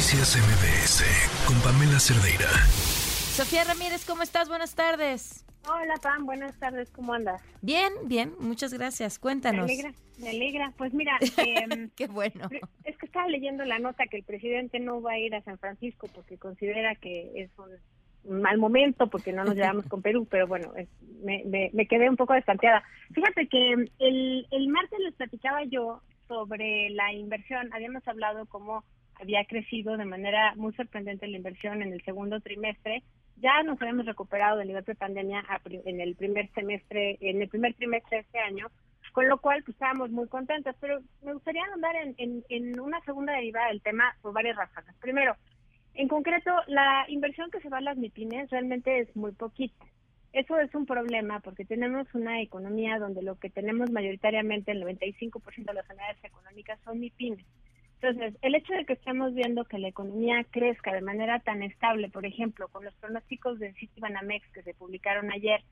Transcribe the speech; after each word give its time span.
Noticias 0.00 0.34
MBS 0.34 1.04
con 1.46 1.60
Pamela 1.60 2.00
Cerdeira. 2.00 2.48
Sofía 3.36 3.64
Ramírez, 3.64 4.06
¿cómo 4.06 4.22
estás? 4.22 4.48
Buenas 4.48 4.74
tardes. 4.74 5.44
Hola 5.68 5.92
Pam, 6.02 6.24
buenas 6.24 6.58
tardes, 6.58 6.90
¿cómo 6.90 7.12
andas? 7.12 7.42
Bien, 7.60 7.92
bien, 8.06 8.32
muchas 8.40 8.72
gracias. 8.72 9.18
Cuéntanos. 9.18 9.66
Me 9.66 9.74
alegra, 9.74 9.92
me 10.18 10.30
alegra. 10.30 10.72
Pues 10.78 10.94
mira, 10.94 11.18
em, 11.36 11.90
qué 11.94 12.06
bueno. 12.06 12.48
Es 12.84 12.96
que 12.96 13.04
estaba 13.04 13.28
leyendo 13.28 13.62
la 13.66 13.78
nota 13.78 14.06
que 14.06 14.16
el 14.16 14.22
presidente 14.22 14.80
no 14.80 15.02
va 15.02 15.12
a 15.12 15.18
ir 15.18 15.34
a 15.34 15.42
San 15.42 15.58
Francisco 15.58 16.08
porque 16.14 16.38
considera 16.38 16.94
que 16.94 17.32
es 17.34 17.50
un 18.24 18.40
mal 18.40 18.56
momento 18.56 19.10
porque 19.10 19.34
no 19.34 19.44
nos 19.44 19.54
llevamos 19.54 19.84
con 19.84 20.00
Perú, 20.00 20.26
pero 20.30 20.46
bueno, 20.46 20.72
me, 21.22 21.44
me, 21.74 21.86
quedé 21.86 22.08
un 22.08 22.16
poco 22.16 22.32
destanteada. 22.32 22.82
Fíjate 23.12 23.48
que 23.48 23.72
el, 23.98 24.46
el 24.50 24.68
martes 24.68 24.98
les 25.00 25.12
platicaba 25.12 25.62
yo 25.64 26.00
sobre 26.26 26.88
la 26.88 27.12
inversión, 27.12 27.68
habíamos 27.74 28.08
hablado 28.08 28.46
cómo 28.46 28.82
había 29.20 29.44
crecido 29.44 29.96
de 29.96 30.04
manera 30.04 30.54
muy 30.56 30.72
sorprendente 30.74 31.26
la 31.28 31.36
inversión 31.36 31.82
en 31.82 31.92
el 31.92 32.02
segundo 32.04 32.40
trimestre. 32.40 33.02
Ya 33.36 33.62
nos 33.62 33.80
habíamos 33.80 34.06
recuperado 34.06 34.58
del 34.58 34.68
nivel 34.68 34.84
de 34.84 34.94
pandemia 34.94 35.44
en 35.84 36.00
el 36.00 36.14
primer 36.14 36.50
semestre, 36.52 37.18
en 37.20 37.40
el 37.42 37.48
primer 37.48 37.74
trimestre 37.74 38.18
de 38.18 38.22
este 38.22 38.38
año, 38.38 38.68
con 39.12 39.28
lo 39.28 39.38
cual 39.38 39.62
pues, 39.62 39.74
estábamos 39.74 40.10
muy 40.10 40.28
contentos. 40.28 40.74
Pero 40.80 41.00
me 41.22 41.32
gustaría 41.32 41.62
andar 41.72 41.94
en, 41.96 42.44
en, 42.48 42.80
una 42.80 43.00
segunda 43.02 43.32
derivada 43.34 43.68
del 43.68 43.82
tema 43.82 44.14
por 44.22 44.32
varias 44.32 44.56
razones. 44.56 44.94
Primero, 45.00 45.36
en 45.94 46.08
concreto, 46.08 46.50
la 46.66 47.04
inversión 47.08 47.50
que 47.50 47.60
se 47.60 47.68
va 47.68 47.78
a 47.78 47.82
las 47.82 47.96
MIPINES 47.96 48.50
realmente 48.50 49.00
es 49.00 49.14
muy 49.16 49.32
poquita. 49.32 49.86
Eso 50.32 50.58
es 50.60 50.72
un 50.74 50.86
problema 50.86 51.40
porque 51.40 51.64
tenemos 51.64 52.06
una 52.14 52.40
economía 52.40 52.98
donde 52.98 53.22
lo 53.22 53.36
que 53.36 53.50
tenemos 53.50 53.90
mayoritariamente, 53.90 54.70
el 54.70 54.82
95% 54.84 55.64
de 55.64 55.74
las 55.74 55.90
unidades 55.90 56.22
económicas 56.22 56.78
son 56.84 57.00
MIPINES. 57.00 57.44
Entonces, 58.02 58.34
el 58.40 58.54
hecho 58.54 58.72
de 58.72 58.86
que 58.86 58.94
estemos 58.94 59.34
viendo 59.34 59.66
que 59.66 59.78
la 59.78 59.88
economía 59.88 60.42
crezca 60.50 60.92
de 60.92 61.02
manera 61.02 61.38
tan 61.40 61.62
estable, 61.62 62.08
por 62.08 62.24
ejemplo, 62.24 62.68
con 62.68 62.84
los 62.84 62.94
pronósticos 62.94 63.58
de 63.58 63.74
Citibanamex 63.74 64.50
que 64.52 64.62
se 64.62 64.72
publicaron 64.72 65.30
ayer 65.30 65.62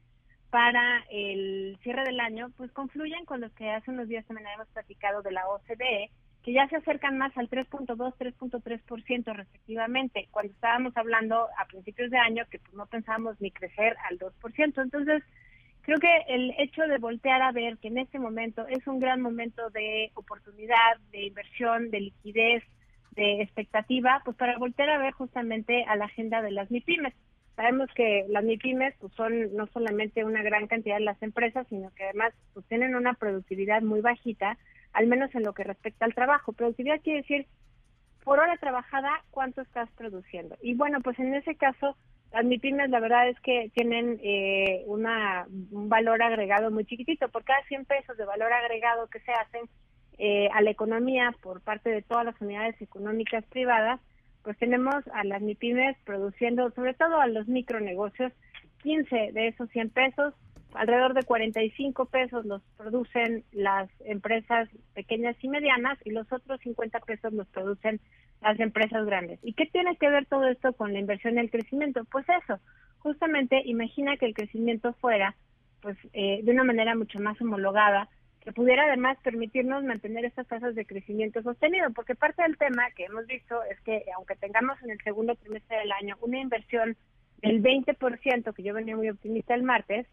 para 0.51 1.05
el 1.11 1.79
cierre 1.83 2.05
del 2.05 2.21
año, 2.21 2.51
pues 2.57 2.71
confluyen 2.73 3.25
con 3.25 3.41
los 3.41 3.53
que 3.53 3.71
hace 3.71 3.91
unos 3.91 4.09
días 4.09 4.27
también 4.27 4.47
habíamos 4.47 4.69
platicado 4.69 5.23
de 5.23 5.33
la 5.33 5.49
OCDE, 5.49 6.11
que 6.43 6.53
ya 6.53 6.69
se 6.69 6.77
acercan 6.77 7.17
más 7.17 7.37
al 7.39 7.49
3.2, 7.49 7.97
3.3% 7.97 9.35
respectivamente, 9.35 10.29
cuando 10.31 10.53
estábamos 10.53 10.95
hablando 10.99 11.49
a 11.59 11.65
principios 11.65 12.11
de 12.11 12.19
año 12.19 12.45
que 12.51 12.59
pues, 12.59 12.75
no 12.75 12.87
pensábamos 12.87 13.41
ni 13.41 13.51
crecer 13.51 13.97
al 14.09 14.19
2%. 14.19 14.83
Entonces, 14.83 15.23
Creo 15.89 16.01
que 16.01 16.25
el 16.29 16.55
hecho 16.59 16.83
de 16.83 16.99
voltear 16.99 17.41
a 17.41 17.51
ver 17.51 17.79
que 17.79 17.89
en 17.89 17.97
este 17.97 18.19
momento 18.19 18.67
es 18.69 18.87
un 18.87 19.01
gran 19.01 19.23
momento 19.23 19.71
de 19.71 20.11
oportunidad, 20.17 20.99
de 21.13 21.29
inversión, 21.29 21.91
de 21.91 22.01
liquidez, 22.01 22.63
de 23.13 23.41
expectativa, 23.41 24.21
pues 24.23 24.37
para 24.37 24.59
voltear 24.59 24.91
a 24.91 24.99
ver 24.99 25.15
justamente 25.15 25.85
a 25.85 25.97
la 25.97 26.05
agenda 26.05 26.43
de 26.43 26.51
las 26.51 26.71
MIPIMES. 26.71 27.15
Sabemos 27.57 27.89
que 27.95 28.27
las 28.29 28.45
MIPIMES 28.45 28.97
pues 29.01 29.15
son 29.15 29.57
no 29.57 29.67
solamente 29.69 30.25
una 30.25 30.43
gran 30.43 30.67
cantidad 30.67 30.97
de 30.99 31.05
las 31.05 31.23
empresas, 31.23 31.67
sino 31.71 31.91
que 31.95 32.05
además 32.05 32.35
pues 32.53 32.67
tienen 32.67 32.95
una 32.95 33.15
productividad 33.15 33.81
muy 33.81 34.03
bajita, 34.03 34.59
al 34.93 35.07
menos 35.07 35.35
en 35.35 35.43
lo 35.43 35.55
que 35.55 35.65
respecta 35.65 36.05
al 36.05 36.15
trabajo. 36.15 36.53
Productividad 36.53 37.01
quiere 37.01 37.23
decir 37.23 37.47
por 38.29 38.41
hora 38.41 38.59
trabajada 38.59 39.09
cuánto 39.31 39.63
estás 39.63 39.89
produciendo. 39.93 40.55
Y 40.61 40.75
bueno, 40.75 41.01
pues 41.01 41.19
en 41.19 41.33
ese 41.33 41.55
caso 41.55 41.97
las 42.31 42.45
MIPIMES 42.45 42.91
la 42.91 43.01
verdad 43.01 43.27
es 43.27 43.41
que 43.41 43.71
tienen 43.75 44.21
eh, 44.23 44.85
una, 44.87 45.47
un 45.71 45.89
valor 45.89 46.23
agregado 46.23 46.71
muy 46.71 46.85
chiquitito. 46.85 47.31
Por 47.31 47.45
cada 47.45 47.63
100 47.69 47.87
pesos 47.87 48.19
de 48.19 48.27
valor 48.27 48.53
agregado 48.53 49.07
que 49.07 49.21
se 49.21 49.33
hacen 49.33 49.63
eh, 50.19 50.51
a 50.53 50.61
la 50.61 50.69
economía 50.69 51.35
por 51.41 51.63
parte 51.63 51.89
de 51.89 52.03
todas 52.03 52.27
las 52.27 52.39
unidades 52.43 52.79
económicas 52.83 53.47
privadas, 53.47 53.99
pues 54.43 54.59
tenemos 54.59 54.97
a 55.15 55.25
las 55.25 55.41
MIPIMES 55.41 55.97
produciendo, 56.05 56.71
sobre 56.73 56.93
todo 56.93 57.23
a 57.23 57.29
los 57.29 57.49
micronegocios, 57.49 58.31
15 58.83 59.33
de 59.33 59.49
esos 59.49 59.71
100 59.71 59.89
pesos, 59.89 60.35
alrededor 60.75 61.15
de 61.15 61.23
45 61.23 62.07
pesos 62.07 62.45
los 62.45 62.63
producen 62.77 63.45
las 63.53 63.89
empresas 64.05 64.69
pequeñas 64.95 65.37
y 65.43 65.49
medianas 65.49 65.99
y 66.05 66.11
los 66.11 66.31
otros 66.33 66.61
50 66.61 67.01
pesos 67.01 67.33
los 67.33 67.47
producen 67.49 68.01
las 68.41 68.59
empresas 68.61 69.05
grandes. 69.07 69.41
¿Y 69.43 69.55
qué 69.55 69.67
tiene 69.67 69.97
que 69.97 70.09
ver 70.09 70.27
todo 70.27 70.47
esto 70.47 70.73
con 70.75 70.93
la 70.93 71.01
inversión 71.01 71.37
y 71.37 71.41
el 71.41 71.51
crecimiento? 71.51 72.05
Pues 72.05 72.27
eso, 72.43 72.61
justamente 72.99 73.63
imagina 73.65 74.17
que 74.17 74.27
el 74.27 74.35
crecimiento 74.35 74.93
fuera 74.95 75.35
pues 75.81 75.97
eh, 76.13 76.41
de 76.43 76.53
una 76.53 76.65
manera 76.65 76.95
mucho 76.95 77.21
más 77.21 77.41
homologada, 77.41 78.09
que 78.41 78.53
pudiera 78.53 78.85
además 78.85 79.19
permitirnos 79.23 79.85
mantener 79.85 80.25
estas 80.25 80.47
tasas 80.47 80.75
de 80.75 80.87
crecimiento 80.87 81.43
sostenido, 81.43 81.91
porque 81.93 82.15
parte 82.15 82.43
del 82.43 82.57
tema 82.57 82.91
que 82.97 83.05
hemos 83.05 83.27
visto 83.27 83.63
es 83.65 83.81
que 83.81 84.05
aunque 84.17 84.37
tengamos 84.37 84.83
en 84.83 84.91
el 84.91 85.01
segundo 85.03 85.35
trimestre 85.37 85.79
del 85.79 85.93
año 85.93 86.17
una 86.21 86.41
inversión 86.41 86.97
del 87.43 87.63
20%, 87.63 88.55
que 88.55 88.63
yo 88.63 88.75
venía 88.75 88.97
muy 88.97 89.11
optimista 89.11 89.55
el 89.55 89.63
martes, 89.63 90.07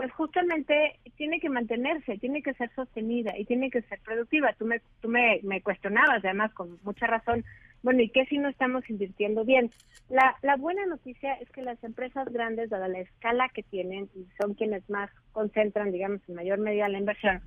pues 0.00 0.12
justamente 0.12 0.98
tiene 1.18 1.40
que 1.40 1.50
mantenerse, 1.50 2.16
tiene 2.16 2.42
que 2.42 2.54
ser 2.54 2.70
sostenida 2.74 3.36
y 3.36 3.44
tiene 3.44 3.68
que 3.68 3.82
ser 3.82 4.00
productiva. 4.00 4.54
Tú 4.58 4.64
me, 4.64 4.80
tú 5.02 5.10
me, 5.10 5.40
me 5.42 5.60
cuestionabas, 5.60 6.24
además, 6.24 6.54
con 6.54 6.78
mucha 6.84 7.06
razón, 7.06 7.44
bueno, 7.82 8.00
¿y 8.00 8.08
qué 8.08 8.24
si 8.24 8.38
no 8.38 8.48
estamos 8.48 8.88
invirtiendo 8.88 9.44
bien? 9.44 9.70
La, 10.08 10.38
la 10.40 10.56
buena 10.56 10.86
noticia 10.86 11.34
es 11.34 11.50
que 11.50 11.60
las 11.60 11.84
empresas 11.84 12.26
grandes, 12.32 12.70
dada 12.70 12.88
la 12.88 13.00
escala 13.00 13.50
que 13.50 13.62
tienen, 13.62 14.08
y 14.14 14.26
son 14.40 14.54
quienes 14.54 14.88
más 14.88 15.10
concentran, 15.32 15.92
digamos, 15.92 16.26
en 16.30 16.34
mayor 16.34 16.60
medida 16.60 16.88
la 16.88 16.98
inversión, 16.98 17.42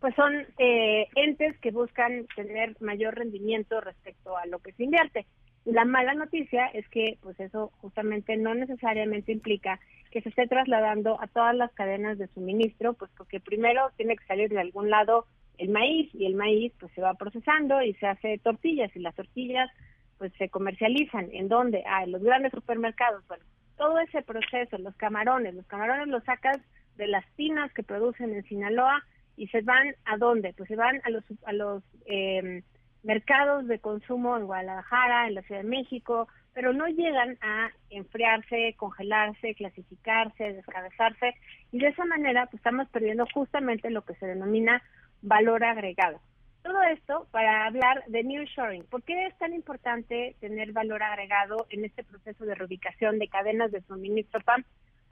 pues 0.00 0.14
son 0.14 0.32
eh, 0.56 1.06
entes 1.16 1.58
que 1.58 1.70
buscan 1.70 2.28
tener 2.34 2.80
mayor 2.80 3.14
rendimiento 3.14 3.78
respecto 3.82 4.38
a 4.38 4.46
lo 4.46 4.58
que 4.60 4.72
se 4.72 4.84
invierte. 4.84 5.26
La 5.64 5.84
mala 5.84 6.14
noticia 6.14 6.66
es 6.66 6.88
que 6.88 7.18
pues 7.22 7.38
eso 7.38 7.70
justamente 7.80 8.36
no 8.36 8.54
necesariamente 8.54 9.32
implica 9.32 9.78
que 10.10 10.20
se 10.20 10.28
esté 10.28 10.46
trasladando 10.46 11.20
a 11.20 11.28
todas 11.28 11.54
las 11.54 11.72
cadenas 11.72 12.18
de 12.18 12.26
suministro, 12.28 12.94
pues 12.94 13.10
porque 13.16 13.40
primero 13.40 13.90
tiene 13.96 14.16
que 14.16 14.26
salir 14.26 14.50
de 14.50 14.60
algún 14.60 14.90
lado 14.90 15.26
el 15.58 15.68
maíz 15.68 16.12
y 16.14 16.26
el 16.26 16.34
maíz 16.34 16.72
pues 16.80 16.92
se 16.92 17.00
va 17.00 17.14
procesando 17.14 17.80
y 17.82 17.94
se 17.94 18.06
hace 18.06 18.38
tortillas 18.38 18.94
y 18.96 19.00
las 19.00 19.14
tortillas 19.14 19.70
pues 20.18 20.32
se 20.38 20.48
comercializan. 20.48 21.28
¿En 21.32 21.48
dónde? 21.48 21.84
Ah, 21.86 22.04
en 22.04 22.12
los 22.12 22.22
grandes 22.22 22.52
supermercados. 22.52 23.26
Bueno, 23.28 23.44
todo 23.76 23.98
ese 24.00 24.22
proceso, 24.22 24.78
los 24.78 24.94
camarones, 24.96 25.54
los 25.54 25.66
camarones 25.66 26.08
los 26.08 26.24
sacas 26.24 26.58
de 26.96 27.06
las 27.06 27.24
tinas 27.36 27.72
que 27.72 27.82
producen 27.82 28.34
en 28.34 28.44
Sinaloa 28.44 29.04
y 29.36 29.48
se 29.48 29.62
van 29.62 29.94
a 30.04 30.16
dónde? 30.16 30.52
Pues 30.56 30.68
se 30.68 30.76
van 30.76 31.00
a 31.04 31.10
los, 31.10 31.24
a 31.44 31.52
los 31.52 31.82
eh, 32.06 32.62
mercados 33.02 33.66
de 33.66 33.78
consumo 33.78 34.36
en 34.36 34.46
Guadalajara, 34.46 35.26
en 35.26 35.34
la 35.34 35.42
Ciudad 35.42 35.62
de 35.62 35.68
México, 35.68 36.28
pero 36.54 36.72
no 36.72 36.86
llegan 36.86 37.38
a 37.40 37.70
enfriarse, 37.90 38.74
congelarse, 38.76 39.54
clasificarse, 39.54 40.52
descabezarse, 40.52 41.34
y 41.72 41.78
de 41.78 41.88
esa 41.88 42.04
manera 42.04 42.46
pues 42.46 42.60
estamos 42.60 42.88
perdiendo 42.90 43.26
justamente 43.32 43.90
lo 43.90 44.02
que 44.02 44.14
se 44.14 44.26
denomina 44.26 44.82
valor 45.22 45.64
agregado. 45.64 46.20
Todo 46.62 46.80
esto 46.82 47.26
para 47.32 47.66
hablar 47.66 48.04
de 48.06 48.22
nearshoring. 48.22 48.84
¿Por 48.84 49.02
qué 49.02 49.26
es 49.26 49.36
tan 49.38 49.52
importante 49.52 50.36
tener 50.40 50.72
valor 50.72 51.02
agregado 51.02 51.66
en 51.70 51.84
este 51.84 52.04
proceso 52.04 52.44
de 52.44 52.54
reubicación 52.54 53.18
de 53.18 53.28
cadenas 53.28 53.72
de 53.72 53.80
suministro 53.82 54.40
PAM? 54.42 54.64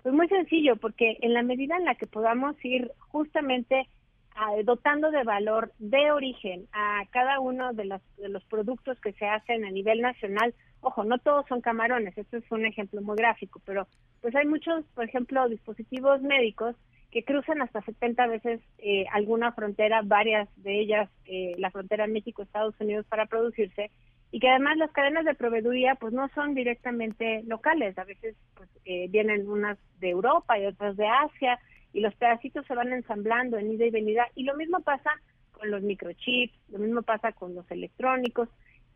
Pues 0.03 0.15
muy 0.15 0.29
sencillo, 0.29 0.77
porque 0.77 1.19
en 1.21 1.35
la 1.35 1.43
medida 1.43 1.77
en 1.77 1.85
la 1.85 1.97
que 1.97 2.07
podamos 2.07 2.57
ir 2.65 2.93
justamente 2.99 3.89
dotando 4.65 5.11
de 5.11 5.23
valor 5.23 5.73
de 5.79 6.13
origen 6.13 6.67
a 6.73 7.03
cada 7.11 7.41
uno 7.41 7.73
de 7.73 7.85
los, 7.85 8.01
de 8.17 8.29
los 8.29 8.45
productos 8.45 8.99
que 9.01 9.13
se 9.13 9.27
hacen 9.27 9.65
a 9.65 9.71
nivel 9.71 10.01
nacional. 10.01 10.55
Ojo, 10.81 11.05
no 11.05 11.19
todos 11.19 11.47
son 11.49 11.61
camarones, 11.61 12.17
esto 12.17 12.39
es 12.39 12.51
un 12.51 12.65
ejemplo 12.65 13.03
muy 13.03 13.17
gráfico, 13.17 13.61
pero 13.67 13.87
pues 14.23 14.35
hay 14.35 14.47
muchos, 14.47 14.85
por 14.95 15.05
ejemplo, 15.05 15.49
dispositivos 15.49 16.23
médicos 16.23 16.75
que 17.11 17.25
cruzan 17.25 17.61
hasta 17.61 17.83
70 17.83 18.27
veces 18.29 18.61
eh, 18.79 19.05
alguna 19.13 19.53
frontera, 19.53 20.03
varias 20.03 20.49
de 20.57 20.81
ellas 20.81 21.11
eh, 21.27 21.55
la 21.59 21.71
frontera 21.71 22.07
México-Estados 22.07 22.75
Unidos 22.81 23.05
para 23.09 23.27
producirse, 23.27 23.91
y 24.33 24.39
que 24.39 24.49
además 24.49 24.77
las 24.77 24.93
cadenas 24.93 25.25
de 25.25 25.35
proveeduría 25.35 25.97
pues 25.97 26.13
no 26.13 26.29
son 26.35 26.55
directamente 26.55 27.43
locales, 27.45 27.99
a 27.99 28.05
veces 28.05 28.37
pues 28.55 28.69
eh, 28.85 29.09
vienen 29.11 29.49
unas 29.49 29.77
de 29.99 30.11
Europa 30.11 30.59
y 30.59 30.67
otras 30.67 30.97
de 30.97 31.07
Asia, 31.09 31.59
y 31.93 32.01
los 32.01 32.15
pedacitos 32.15 32.67
se 32.67 32.75
van 32.75 32.93
ensamblando 32.93 33.59
en 33.59 33.73
ida 33.73 33.87
y 33.87 33.91
venida 33.91 34.27
y 34.35 34.45
lo 34.45 34.55
mismo 34.55 34.81
pasa 34.81 35.11
con 35.53 35.71
los 35.71 35.83
microchips, 35.83 36.55
lo 36.71 36.79
mismo 36.79 37.03
pasa 37.03 37.33
con 37.33 37.55
los 37.55 37.71
electrónicos. 37.71 38.49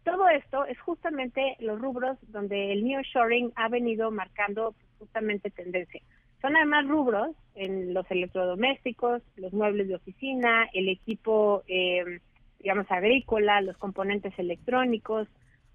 Todo 0.04 0.28
esto 0.28 0.64
es 0.66 0.78
justamente 0.80 1.56
los 1.60 1.80
rubros 1.80 2.18
donde 2.28 2.72
el 2.72 2.84
nearshoring 2.84 3.52
ha 3.56 3.68
venido 3.68 4.10
marcando 4.10 4.74
justamente 4.98 5.50
tendencia. 5.50 6.00
Son 6.40 6.56
además 6.56 6.86
rubros 6.86 7.34
en 7.54 7.94
los 7.94 8.10
electrodomésticos, 8.10 9.22
los 9.36 9.52
muebles 9.54 9.88
de 9.88 9.94
oficina, 9.94 10.68
el 10.74 10.90
equipo, 10.90 11.62
eh, 11.68 12.20
digamos, 12.58 12.90
agrícola, 12.90 13.62
los 13.62 13.78
componentes 13.78 14.38
electrónicos. 14.38 15.26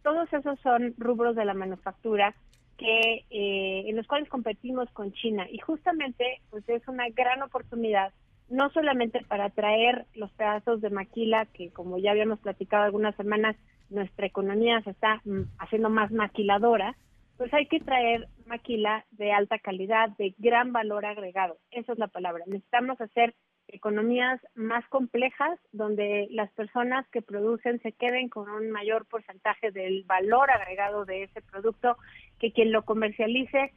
Todos 0.04 0.32
esos 0.32 0.60
son 0.60 0.94
rubros 0.98 1.36
de 1.36 1.46
la 1.46 1.56
manufactura 1.56 2.36
que 2.80 3.26
eh, 3.30 3.84
en 3.88 3.96
los 3.96 4.08
cuales 4.08 4.30
competimos 4.30 4.90
con 4.92 5.12
China 5.12 5.46
y 5.52 5.60
justamente 5.60 6.42
pues 6.50 6.68
es 6.70 6.88
una 6.88 7.10
gran 7.10 7.44
oportunidad 7.44 8.14
no 8.50 8.70
solamente 8.72 9.22
para 9.28 9.50
traer 9.50 10.06
los 10.16 10.32
pedazos 10.32 10.82
de 10.82 10.90
maquila 10.90 11.46
que 11.54 11.72
como 11.72 12.00
ya 12.00 12.12
habíamos 12.12 12.40
platicado 12.40 12.84
algunas 12.84 13.16
semanas 13.16 13.56
nuestra 13.90 14.26
economía 14.26 14.82
se 14.82 14.92
está 14.92 15.22
mm, 15.26 15.42
haciendo 15.60 15.90
más 15.90 16.12
maquiladora, 16.12 16.96
pues 17.38 17.54
hay 17.54 17.68
que 17.68 17.80
traer 17.80 18.28
maquila 18.46 19.06
de 19.12 19.32
alta 19.32 19.60
calidad, 19.60 20.10
de 20.18 20.36
gran 20.38 20.74
valor 20.74 21.06
agregado. 21.06 21.58
Esa 21.72 21.94
es 21.94 22.00
la 22.00 22.08
palabra. 22.08 22.44
Necesitamos 22.48 23.00
hacer 23.02 23.34
economías 23.68 24.42
más 24.56 24.88
complejas 24.90 25.60
donde 25.72 26.28
las 26.32 26.52
personas 26.52 27.08
que 27.10 27.22
producen 27.22 27.80
se 27.82 27.92
queden 27.92 28.30
con 28.30 28.50
un 28.50 28.72
mayor 28.72 29.06
porcentaje 29.06 29.72
del 29.72 30.04
valor 30.06 30.50
agregado 30.52 31.06
de 31.06 31.24
ese 31.24 31.42
producto, 31.42 31.98
que 32.40 32.52
quien 32.52 32.72
lo 32.72 32.84
comercialice 32.84 33.72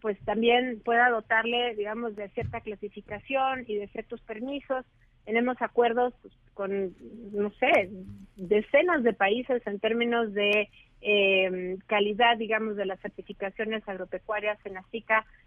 pues 0.00 0.18
también 0.24 0.80
pueda 0.84 1.08
dotarle, 1.08 1.74
digamos, 1.76 2.14
de 2.14 2.28
cierta 2.30 2.60
clasificación 2.60 3.64
y 3.66 3.76
de 3.76 3.88
ciertos 3.88 4.20
permisos. 4.20 4.84
Tenemos 5.24 5.56
acuerdos 5.60 6.12
pues, 6.20 6.34
con, 6.52 6.94
no 7.32 7.50
sé, 7.52 7.90
decenas 8.36 9.02
de 9.02 9.14
países 9.14 9.66
en 9.66 9.78
términos 9.78 10.34
de 10.34 10.68
eh, 11.00 11.78
calidad, 11.86 12.36
digamos, 12.36 12.76
de 12.76 12.86
las 12.86 13.00
certificaciones 13.00 13.86
agropecuarias 13.88 14.58
en 14.66 14.74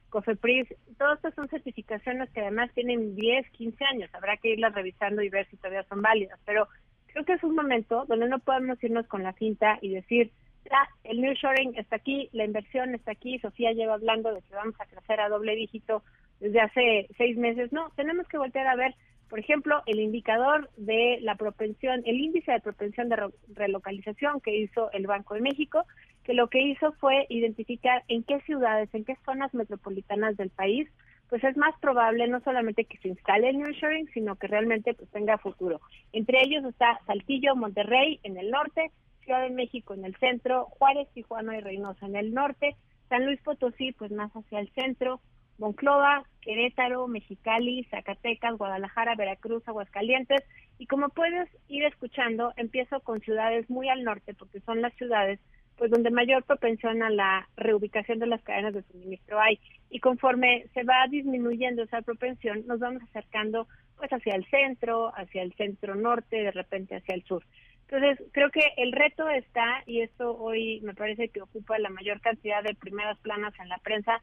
COFEPRIS. 0.10 0.74
Todas 0.98 1.18
estas 1.18 1.36
son 1.36 1.48
certificaciones 1.50 2.30
que 2.32 2.42
además 2.42 2.72
tienen 2.74 3.16
10, 3.16 3.50
15 3.52 3.86
años. 3.86 4.10
Habrá 4.14 4.38
que 4.38 4.50
irlas 4.50 4.74
revisando 4.74 5.22
y 5.22 5.30
ver 5.30 5.48
si 5.50 5.58
todavía 5.58 5.84
son 5.84 6.02
válidas. 6.02 6.40
Pero 6.46 6.68
creo 7.08 7.26
que 7.26 7.34
es 7.34 7.44
un 7.44 7.56
momento 7.56 8.06
donde 8.08 8.28
no 8.28 8.40
podemos 8.40 8.84
irnos 8.84 9.08
con 9.08 9.24
la 9.24 9.34
cinta 9.34 9.78
y 9.82 9.90
decir, 9.90 10.32
ya, 10.70 10.88
el 11.04 11.22
new 11.22 11.34
shoring 11.34 11.76
está 11.78 11.98
aquí, 11.98 12.30
la 12.34 12.46
inversión 12.46 12.96
está 12.96 13.12
aquí, 13.12 13.40
Sofía 13.40 13.72
lleva 13.72 13.96
hablando 13.96 14.34
de 14.34 14.42
que 14.42 14.56
vamos 14.56 14.76
a 14.80 14.86
crecer 14.86 15.20
a 15.20 15.30
doble 15.30 15.56
dígito 15.56 16.04
desde 16.40 16.62
hace 16.62 17.08
seis 17.18 17.38
meses. 17.38 17.72
No, 17.72 17.92
tenemos 17.96 18.28
que 18.28 18.38
voltear 18.38 18.68
a 18.68 18.76
ver, 18.76 18.96
por 19.30 19.40
ejemplo, 19.40 19.82
el 19.86 20.00
indicador 20.00 20.70
de 20.78 21.20
la 21.22 21.36
propensión, 21.36 22.02
el 22.06 22.20
índice 22.20 22.52
de 22.52 22.60
propensión 22.60 23.10
de 23.10 23.18
relocalización 23.54 24.42
que 24.42 24.56
hizo 24.56 24.92
el 24.92 25.08
Banco 25.08 25.36
de 25.36 25.42
México, 25.42 25.84
que 26.24 26.34
lo 26.34 26.50
que 26.50 26.62
hizo 26.62 26.94
fue 26.94 27.26
identificar 27.30 28.04
en 28.08 28.24
qué 28.24 28.40
ciudades, 28.42 28.90
en 28.94 29.06
qué 29.06 29.16
zonas 29.26 29.54
metropolitanas 29.54 30.36
del 30.38 30.50
país 30.50 30.90
pues 31.30 31.44
es 31.44 31.58
más 31.58 31.74
probable 31.80 32.28
no 32.28 32.40
solamente 32.42 32.86
que 32.86 32.98
se 33.00 33.08
instale 33.08 33.50
el 33.50 33.58
nearshoring, 33.58 34.08
sino 34.14 34.36
que 34.36 34.48
realmente 34.48 34.94
pues 34.94 35.10
tenga 35.10 35.38
futuro. 35.38 35.82
Entre 36.14 36.42
ellos 36.44 36.64
está 36.66 37.00
Saltillo, 37.08 37.56
Monterrey 37.56 38.20
en 38.24 38.38
el 38.38 38.52
norte, 38.52 38.92
Ciudad 39.26 39.42
de 39.42 39.50
México 39.50 39.94
en 39.94 40.06
el 40.06 40.16
centro, 40.18 40.66
Juárez, 40.66 41.10
Tijuana 41.14 41.58
y 41.58 41.62
Reynosa 41.62 42.06
en 42.06 42.16
el 42.16 42.34
norte, 42.34 42.76
San 43.10 43.26
Luis 43.26 43.42
Potosí 43.42 43.92
pues 43.92 44.12
más 44.12 44.32
hacia 44.32 44.60
el 44.60 44.72
centro, 44.74 45.20
Monclova, 45.58 46.24
Querétaro, 46.42 47.08
Mexicali, 47.08 47.86
Zacatecas, 47.86 48.58
Guadalajara, 48.58 49.16
Veracruz, 49.16 49.68
Aguascalientes 49.68 50.44
y 50.78 50.86
como 50.86 51.10
puedes 51.10 51.50
ir 51.68 51.84
escuchando, 51.86 52.54
empiezo 52.58 53.00
con 53.02 53.22
ciudades 53.22 53.70
muy 53.70 53.90
al 53.90 54.04
norte 54.04 54.34
porque 54.34 54.60
son 54.62 54.82
las 54.82 54.94
ciudades 54.94 55.40
pues 55.78 55.92
donde 55.92 56.10
mayor 56.10 56.44
propensión 56.44 57.04
a 57.04 57.10
la 57.10 57.50
reubicación 57.58 58.20
de 58.20 58.28
las 58.28 58.42
cadenas 58.44 58.74
de 58.74 58.84
suministro 58.84 59.40
hay 59.40 59.60
y 59.90 60.00
conforme 60.00 60.68
se 60.74 60.84
va 60.84 61.06
disminuyendo 61.10 61.84
esa 61.84 62.02
propensión 62.02 62.66
nos 62.66 62.80
vamos 62.80 63.04
acercando 63.04 63.68
pues 63.98 64.12
hacia 64.12 64.36
el 64.36 64.46
centro, 64.48 65.14
hacia 65.16 65.42
el 65.42 65.54
centro 65.54 65.96
norte, 65.96 66.38
de 66.38 66.52
repente 66.52 66.98
hacia 66.98 67.16
el 67.16 67.24
sur. 67.24 67.44
Entonces, 67.88 68.26
creo 68.32 68.50
que 68.50 68.62
el 68.78 68.92
reto 68.92 69.30
está, 69.30 69.84
y 69.86 70.02
esto 70.02 70.36
hoy 70.38 70.82
me 70.82 70.96
parece 70.96 71.30
que 71.30 71.42
ocupa 71.42 71.78
la 71.78 71.90
mayor 71.90 72.20
cantidad 72.20 72.64
de 72.64 72.74
primeras 72.74 73.18
planas 73.20 73.54
en 73.60 73.70
la 73.70 73.78
prensa, 73.78 74.22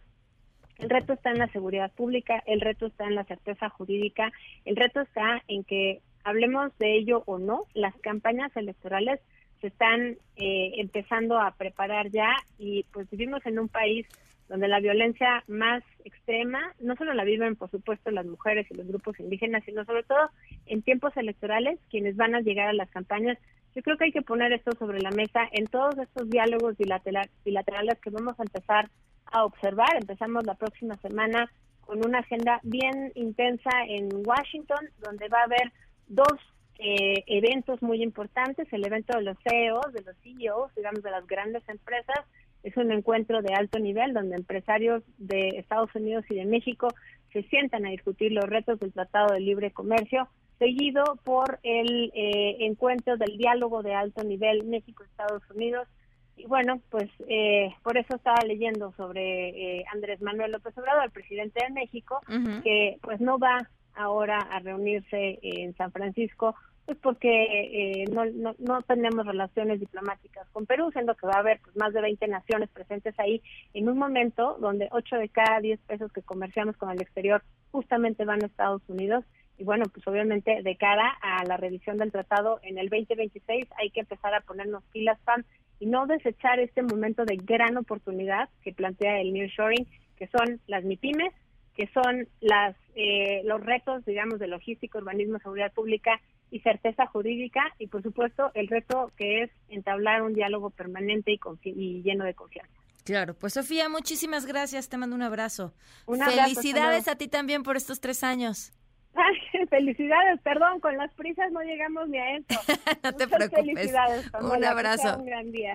el 0.78 0.90
reto 0.90 1.12
está 1.12 1.30
en 1.30 1.38
la 1.38 1.48
seguridad 1.48 1.92
pública, 1.92 2.42
el 2.46 2.60
reto 2.60 2.86
está 2.86 3.04
en 3.04 3.14
la 3.14 3.24
certeza 3.24 3.68
jurídica, 3.68 4.32
el 4.64 4.74
reto 4.74 5.00
está 5.00 5.42
en 5.46 5.62
que 5.62 6.00
hablemos 6.24 6.76
de 6.78 6.96
ello 6.96 7.22
o 7.26 7.38
no, 7.38 7.60
las 7.74 7.94
campañas 7.98 8.56
electorales 8.56 9.20
se 9.60 9.68
están 9.68 10.16
eh, 10.36 10.72
empezando 10.78 11.38
a 11.38 11.52
preparar 11.52 12.10
ya 12.10 12.34
y 12.58 12.84
pues 12.92 13.08
vivimos 13.10 13.46
en 13.46 13.60
un 13.60 13.68
país 13.68 14.08
donde 14.52 14.68
la 14.68 14.80
violencia 14.80 15.42
más 15.46 15.82
extrema 16.04 16.74
no 16.78 16.94
solo 16.96 17.14
la 17.14 17.24
viven, 17.24 17.56
por 17.56 17.70
supuesto, 17.70 18.10
las 18.10 18.26
mujeres 18.26 18.66
y 18.70 18.74
los 18.74 18.86
grupos 18.86 19.18
indígenas, 19.18 19.64
sino 19.64 19.82
sobre 19.86 20.02
todo 20.02 20.28
en 20.66 20.82
tiempos 20.82 21.16
electorales, 21.16 21.80
quienes 21.88 22.16
van 22.16 22.34
a 22.34 22.42
llegar 22.42 22.68
a 22.68 22.74
las 22.74 22.90
campañas. 22.90 23.38
Yo 23.74 23.80
creo 23.80 23.96
que 23.96 24.04
hay 24.04 24.12
que 24.12 24.20
poner 24.20 24.52
esto 24.52 24.72
sobre 24.78 25.00
la 25.00 25.10
mesa 25.10 25.48
en 25.52 25.68
todos 25.68 25.96
estos 25.96 26.28
diálogos 26.28 26.76
bilaterales 26.76 27.98
que 28.02 28.10
vamos 28.10 28.38
a 28.38 28.42
empezar 28.42 28.90
a 29.24 29.46
observar. 29.46 29.96
Empezamos 29.98 30.44
la 30.44 30.52
próxima 30.52 30.96
semana 30.96 31.50
con 31.80 32.04
una 32.04 32.18
agenda 32.18 32.60
bien 32.62 33.10
intensa 33.14 33.70
en 33.88 34.10
Washington, 34.26 34.86
donde 34.98 35.28
va 35.28 35.40
a 35.40 35.44
haber 35.44 35.72
dos 36.08 36.38
eh, 36.78 37.24
eventos 37.26 37.80
muy 37.80 38.02
importantes, 38.02 38.70
el 38.70 38.84
evento 38.84 39.16
de 39.16 39.24
los 39.24 39.38
CEOs, 39.48 39.94
de 39.94 40.02
los 40.02 40.16
CEOs, 40.18 40.74
digamos, 40.74 41.02
de 41.02 41.10
las 41.10 41.26
grandes 41.26 41.66
empresas, 41.70 42.26
es 42.62 42.76
un 42.76 42.92
encuentro 42.92 43.42
de 43.42 43.54
alto 43.54 43.78
nivel 43.78 44.12
donde 44.12 44.36
empresarios 44.36 45.02
de 45.18 45.48
Estados 45.58 45.94
Unidos 45.94 46.24
y 46.30 46.36
de 46.36 46.44
México 46.44 46.88
se 47.32 47.42
sientan 47.44 47.86
a 47.86 47.90
discutir 47.90 48.32
los 48.32 48.44
retos 48.44 48.78
del 48.78 48.92
Tratado 48.92 49.34
de 49.34 49.40
Libre 49.40 49.70
Comercio, 49.70 50.28
seguido 50.58 51.18
por 51.24 51.58
el 51.62 52.12
eh, 52.14 52.58
encuentro 52.60 53.16
del 53.16 53.36
diálogo 53.38 53.82
de 53.82 53.94
alto 53.94 54.22
nivel 54.22 54.64
México-Estados 54.64 55.42
Unidos. 55.50 55.88
Y 56.36 56.46
bueno, 56.46 56.80
pues 56.90 57.10
eh, 57.28 57.74
por 57.82 57.96
eso 57.96 58.16
estaba 58.16 58.40
leyendo 58.46 58.92
sobre 58.92 59.80
eh, 59.80 59.84
Andrés 59.92 60.20
Manuel 60.20 60.52
López 60.52 60.76
Obrador, 60.78 61.04
el 61.04 61.10
presidente 61.10 61.64
de 61.64 61.72
México, 61.72 62.20
que 62.62 62.98
pues 63.02 63.20
no 63.20 63.38
va 63.38 63.68
ahora 63.94 64.38
a 64.38 64.60
reunirse 64.60 65.38
en 65.42 65.74
San 65.76 65.92
Francisco 65.92 66.54
pues 66.86 66.98
porque 66.98 68.02
eh, 68.02 68.04
no, 68.12 68.24
no, 68.26 68.54
no, 68.58 68.82
tenemos 68.82 69.24
relaciones 69.24 69.78
diplomáticas 69.80 70.48
con 70.50 70.66
Perú, 70.66 70.90
siendo 70.92 71.14
que 71.14 71.26
va 71.26 71.34
a 71.34 71.40
haber 71.40 71.60
pues, 71.60 71.76
más 71.76 71.92
de 71.92 72.00
20 72.00 72.26
naciones 72.28 72.68
presentes 72.70 73.18
ahí 73.18 73.40
en 73.72 73.88
un 73.88 73.98
momento 73.98 74.56
donde 74.60 74.88
8 74.90 75.16
de 75.16 75.28
cada 75.28 75.60
10 75.60 75.78
pesos 75.80 76.12
que 76.12 76.22
comerciamos 76.22 76.76
con 76.76 76.90
el 76.90 77.00
exterior 77.00 77.42
justamente 77.70 78.24
van 78.24 78.42
a 78.42 78.46
Estados 78.46 78.82
Unidos. 78.88 79.24
Y 79.58 79.64
bueno, 79.64 79.84
pues 79.92 80.06
obviamente 80.08 80.62
de 80.62 80.76
cara 80.76 81.08
a 81.20 81.44
la 81.44 81.56
revisión 81.56 81.98
del 81.98 82.10
tratado 82.10 82.58
en 82.62 82.78
el 82.78 82.88
2026 82.88 83.66
hay 83.78 83.90
que 83.90 84.00
empezar 84.00 84.34
a 84.34 84.40
ponernos 84.40 84.82
pilas, 84.92 85.18
PAN, 85.24 85.44
y 85.78 85.86
no 85.86 86.06
desechar 86.06 86.58
este 86.58 86.82
momento 86.82 87.24
de 87.24 87.36
gran 87.36 87.76
oportunidad 87.76 88.48
que 88.62 88.72
plantea 88.72 89.20
el 89.20 89.32
nearshoring, 89.32 89.86
que 90.16 90.28
son 90.28 90.60
las 90.66 90.84
MIPIMES, 90.84 91.32
que 91.76 91.88
son 91.88 92.28
las 92.40 92.76
eh, 92.94 93.42
los 93.44 93.60
retos, 93.64 94.04
digamos, 94.04 94.38
de 94.38 94.48
logística, 94.48 94.98
urbanismo, 94.98 95.38
seguridad 95.38 95.72
pública 95.72 96.20
y 96.50 96.60
certeza 96.60 97.06
jurídica 97.06 97.62
y 97.78 97.86
por 97.86 98.02
supuesto 98.02 98.50
el 98.54 98.68
reto 98.68 99.10
que 99.16 99.42
es 99.42 99.50
entablar 99.68 100.22
un 100.22 100.34
diálogo 100.34 100.70
permanente 100.70 101.32
y, 101.32 101.40
y 101.64 102.02
lleno 102.02 102.24
de 102.24 102.34
confianza. 102.34 102.72
Claro, 103.04 103.34
pues 103.34 103.54
Sofía, 103.54 103.88
muchísimas 103.88 104.46
gracias, 104.46 104.88
te 104.88 104.96
mando 104.96 105.16
un 105.16 105.22
abrazo. 105.22 105.74
Felicidades 106.06 107.08
a 107.08 107.16
ti 107.16 107.28
también 107.28 107.62
por 107.62 107.76
estos 107.76 108.00
tres 108.00 108.22
años. 108.22 108.72
felicidades, 109.70 110.40
perdón, 110.42 110.80
con 110.80 110.96
las 110.96 111.12
prisas 111.14 111.50
no 111.52 111.60
llegamos 111.62 112.08
ni 112.08 112.18
a 112.18 112.36
eso. 112.36 112.60
no 113.02 113.12
te 113.12 113.26
preocupes. 113.26 113.64
Felicidades, 113.64 114.30
un 114.40 114.64
abrazo. 114.64 115.18
Un 115.18 115.26
gran 115.26 115.50
día. 115.50 115.72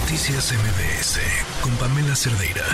Noticias 0.00 0.52
MBS 0.52 1.20
con 1.62 1.76
Pamela 1.76 2.14
Cerdeira. 2.14 2.64